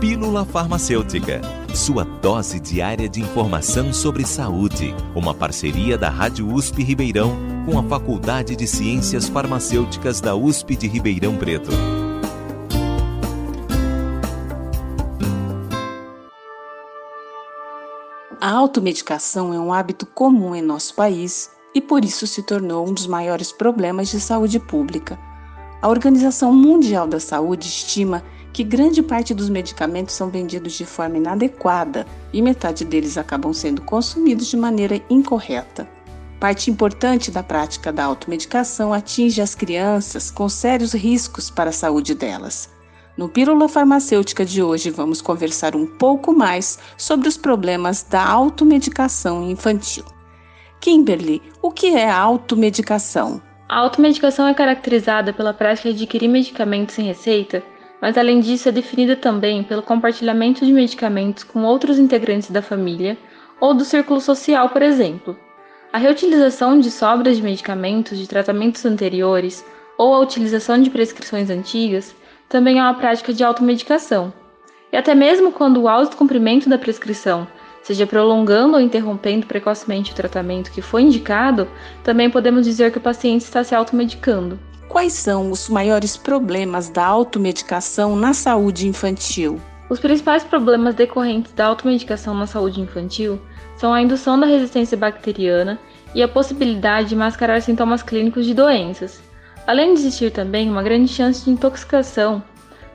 [0.00, 1.40] Pílula Farmacêutica,
[1.74, 4.94] sua dose diária de informação sobre saúde.
[5.14, 7.34] Uma parceria da Rádio USP Ribeirão
[7.64, 11.70] com a Faculdade de Ciências Farmacêuticas da USP de Ribeirão Preto.
[18.38, 22.92] A automedicação é um hábito comum em nosso país e por isso se tornou um
[22.92, 25.18] dos maiores problemas de saúde pública.
[25.80, 31.16] A Organização Mundial da Saúde estima que grande parte dos medicamentos são vendidos de forma
[31.16, 35.88] inadequada e metade deles acabam sendo consumidos de maneira incorreta.
[36.40, 42.14] Parte importante da prática da automedicação atinge as crianças com sérios riscos para a saúde
[42.14, 42.68] delas.
[43.16, 49.48] No Pílula Farmacêutica de hoje, vamos conversar um pouco mais sobre os problemas da automedicação
[49.50, 50.04] infantil.
[50.80, 53.40] Kimberly, o que é automedicação?
[53.68, 57.62] A automedicação é caracterizada pela prática de adquirir medicamentos sem receita
[58.00, 63.16] mas além disso é definida também pelo compartilhamento de medicamentos com outros integrantes da família
[63.60, 65.36] ou do círculo social, por exemplo.
[65.92, 69.64] A reutilização de sobras de medicamentos de tratamentos anteriores
[69.96, 72.14] ou a utilização de prescrições antigas
[72.48, 74.32] também é uma prática de automedicação.
[74.92, 77.46] E até mesmo quando o autocumprimento da prescrição,
[77.82, 81.68] seja prolongando ou interrompendo precocemente o tratamento que foi indicado,
[82.04, 84.58] também podemos dizer que o paciente está se automedicando.
[84.88, 89.60] Quais são os maiores problemas da automedicação na saúde infantil?
[89.90, 93.40] Os principais problemas decorrentes da automedicação na saúde infantil
[93.76, 95.78] são a indução da resistência bacteriana
[96.14, 99.20] e a possibilidade de mascarar sintomas clínicos de doenças,
[99.66, 102.42] além de existir também uma grande chance de intoxicação,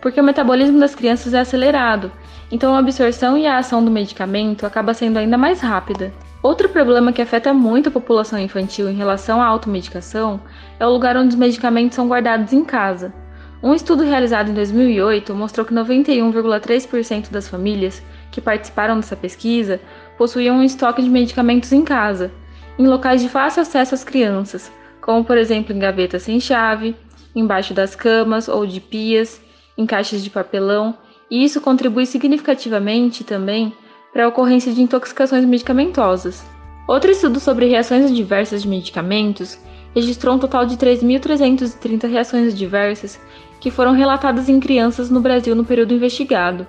[0.02, 2.11] porque o metabolismo das crianças é acelerado,
[2.52, 6.11] então a absorção e a ação do medicamento acaba sendo ainda mais rápida.
[6.44, 10.41] Outro problema que afeta muito a população infantil em relação à automedicação
[10.79, 13.13] é o lugar onde os medicamentos são guardados em casa.
[13.61, 19.79] Um estudo realizado em 2008 mostrou que 91,3% das famílias que participaram dessa pesquisa
[20.17, 22.31] possuíam um estoque de medicamentos em casa,
[22.77, 26.95] em locais de fácil acesso às crianças, como por exemplo em gavetas sem chave,
[27.35, 29.39] embaixo das camas ou de pias,
[29.77, 30.97] em caixas de papelão,
[31.29, 33.73] e isso contribui significativamente também
[34.11, 36.45] para a ocorrência de intoxicações medicamentosas.
[36.87, 39.57] Outro estudo sobre reações adversas de medicamentos
[39.95, 43.19] registrou um total de 3.330 reações adversas
[43.59, 46.67] que foram relatadas em crianças no Brasil no período investigado.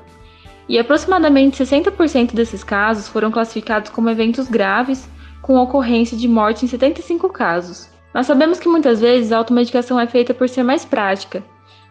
[0.69, 5.09] E aproximadamente 60% desses casos foram classificados como eventos graves,
[5.41, 7.89] com ocorrência de morte em 75 casos.
[8.15, 11.43] Nós sabemos que muitas vezes a automedicação é feita por ser mais prática,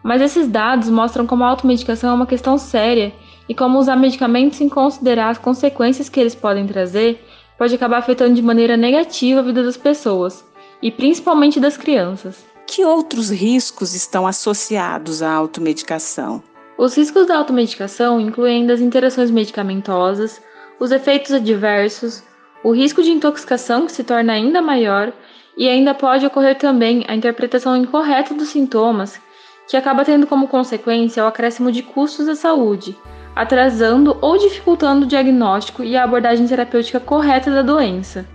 [0.02, 3.12] mas esses dados mostram como a automedicação é uma questão séria
[3.48, 7.24] e como usar medicamentos sem considerar as consequências que eles podem trazer
[7.58, 10.44] pode acabar afetando de maneira negativa a vida das pessoas,
[10.82, 12.44] e principalmente das crianças.
[12.66, 16.42] Que outros riscos estão associados à automedicação?
[16.76, 20.40] Os riscos da automedicação incluem as interações medicamentosas,
[20.80, 22.24] os efeitos adversos,
[22.64, 25.12] o risco de intoxicação que se torna ainda maior
[25.56, 29.20] e ainda pode ocorrer também a interpretação incorreta dos sintomas,
[29.68, 32.96] que acaba tendo como consequência o acréscimo de custos à saúde,
[33.34, 38.26] atrasando ou dificultando o diagnóstico e a abordagem terapêutica correta da doença.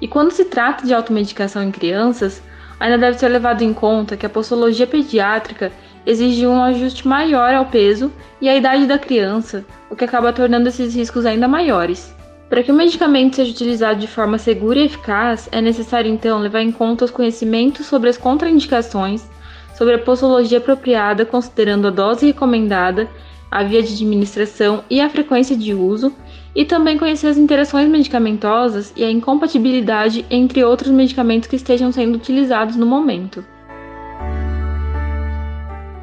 [0.00, 2.42] E quando se trata de automedicação em crianças,
[2.78, 5.72] ainda deve ser levado em conta que a postologia pediátrica
[6.04, 10.68] exige um ajuste maior ao peso e à idade da criança, o que acaba tornando
[10.68, 12.14] esses riscos ainda maiores.
[12.48, 16.60] Para que o medicamento seja utilizado de forma segura e eficaz, é necessário então levar
[16.60, 19.28] em conta os conhecimentos sobre as contraindicações,
[19.76, 23.08] sobre a postologia apropriada considerando a dose recomendada
[23.50, 26.12] a via de administração e a frequência de uso,
[26.54, 32.16] e também conhecer as interações medicamentosas e a incompatibilidade entre outros medicamentos que estejam sendo
[32.16, 33.44] utilizados no momento.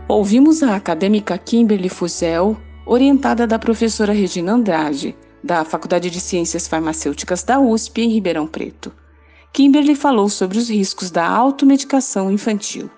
[0.07, 2.55] Ouvimos a acadêmica Kimberly Fuzel,
[2.85, 8.91] orientada da professora Regina Andrade, da Faculdade de Ciências Farmacêuticas da USP em Ribeirão Preto.
[9.51, 12.89] Kimberly falou sobre os riscos da automedicação infantil.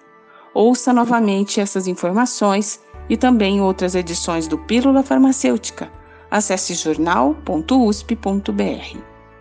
[0.56, 2.80] Ouça novamente essas informações
[3.10, 5.92] e também outras edições do Pílula Farmacêutica.
[6.32, 8.98] Acesse jornal.usp.br.